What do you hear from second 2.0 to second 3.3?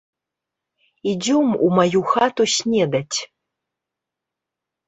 хату снедаць!